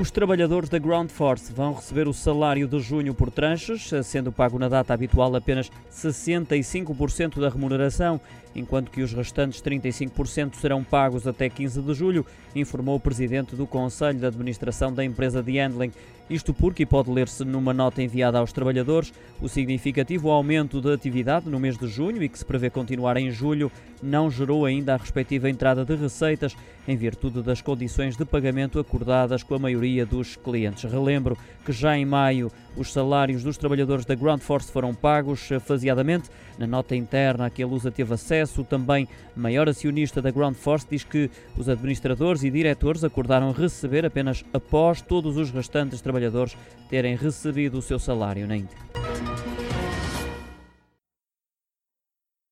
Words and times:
Os 0.00 0.10
trabalhadores 0.10 0.70
da 0.70 0.78
Ground 0.78 1.10
Force 1.10 1.52
vão 1.52 1.74
receber 1.74 2.08
o 2.08 2.14
salário 2.14 2.66
de 2.66 2.80
junho 2.80 3.12
por 3.12 3.30
tranches, 3.30 3.90
sendo 4.04 4.32
pago 4.32 4.58
na 4.58 4.66
data 4.66 4.94
habitual 4.94 5.36
apenas 5.36 5.70
65% 5.92 7.38
da 7.38 7.50
remuneração, 7.50 8.18
enquanto 8.56 8.90
que 8.90 9.02
os 9.02 9.12
restantes 9.12 9.60
35% 9.60 10.54
serão 10.54 10.82
pagos 10.82 11.26
até 11.26 11.48
15 11.48 11.82
de 11.82 11.94
julho, 11.94 12.26
informou 12.56 12.96
o 12.96 13.00
presidente 13.00 13.54
do 13.54 13.66
Conselho 13.66 14.18
de 14.18 14.26
Administração 14.26 14.92
da 14.92 15.04
empresa 15.04 15.42
de 15.42 15.58
Handling. 15.58 15.92
Isto 16.30 16.54
porque, 16.54 16.84
e 16.84 16.86
pode 16.86 17.10
ler-se 17.10 17.44
numa 17.44 17.74
nota 17.74 18.02
enviada 18.02 18.38
aos 18.38 18.52
trabalhadores, 18.52 19.12
o 19.40 19.48
significativo 19.48 20.30
aumento 20.30 20.80
de 20.80 20.92
atividade 20.92 21.48
no 21.48 21.60
mês 21.60 21.76
de 21.76 21.86
junho 21.86 22.22
e 22.22 22.28
que 22.28 22.38
se 22.38 22.44
prevê 22.44 22.70
continuar 22.70 23.16
em 23.16 23.30
julho 23.30 23.70
não 24.02 24.30
gerou 24.30 24.64
ainda 24.64 24.94
a 24.94 24.96
respectiva 24.96 25.50
entrada 25.50 25.84
de 25.84 25.94
receitas 25.94 26.56
em 26.88 26.96
virtude 26.96 27.42
das 27.42 27.60
condições 27.60 28.16
de 28.16 28.24
pagamento 28.24 28.78
acordadas 28.78 29.42
com 29.42 29.54
a 29.54 29.58
maioria 29.58 30.04
dos 30.04 30.36
clientes. 30.36 30.90
Relembro 30.90 31.36
que 31.64 31.72
já 31.72 31.96
em 31.96 32.04
maio 32.04 32.50
os 32.76 32.92
salários 32.92 33.42
dos 33.42 33.56
trabalhadores 33.56 34.04
da 34.04 34.14
Ground 34.14 34.40
Force 34.40 34.70
foram 34.70 34.94
pagos 34.94 35.48
faseadamente. 35.60 36.30
Na 36.58 36.66
nota 36.66 36.94
interna 36.96 37.46
a 37.46 37.50
que 37.50 37.62
a 37.62 37.66
Lusa 37.66 37.90
teve 37.90 38.14
acesso, 38.14 38.64
também 38.64 39.08
maior 39.34 39.68
acionista 39.68 40.22
da 40.22 40.30
Ground 40.30 40.54
Force 40.54 40.86
diz 40.90 41.04
que 41.04 41.30
os 41.56 41.68
administradores 41.68 42.42
e 42.44 42.50
diretores 42.50 43.04
acordaram 43.04 43.52
receber 43.52 44.04
apenas 44.04 44.44
após 44.52 45.00
todos 45.00 45.36
os 45.36 45.50
restantes 45.50 46.00
trabalhadores 46.00 46.56
terem 46.88 47.16
recebido 47.16 47.78
o 47.78 47.82
seu 47.82 47.98
salário 47.98 48.46
na 48.46 48.56
íntegra. 48.56 49.01